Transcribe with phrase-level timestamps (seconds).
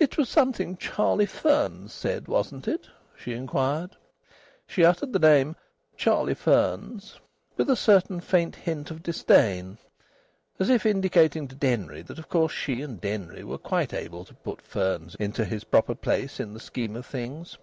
[0.00, 3.92] "It was something Charlie Fearns said, wasn't it?" she inquired.
[4.66, 5.54] She uttered the name
[5.96, 7.20] "Charlie Fearns"
[7.56, 9.78] with a certain faint hint of disdain,
[10.58, 14.34] as if indicating to Denry that of course she and Denry were quite able to
[14.34, 17.56] put Fearns into his proper place in the scheme of things.